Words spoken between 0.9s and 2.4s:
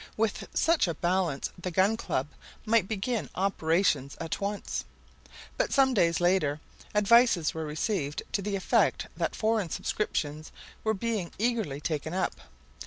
balance the Gun Club